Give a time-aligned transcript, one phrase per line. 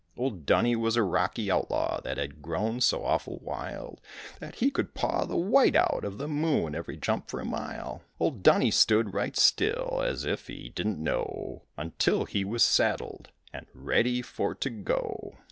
[0.17, 4.01] Old Dunny was a rocky outlaw that had grown so awful wild
[4.39, 8.01] That he could paw the white out of the moon every jump for a mile.
[8.19, 13.67] Old Dunny stood right still, as if he didn't know, Until he was saddled and
[13.75, 15.37] ready for to go.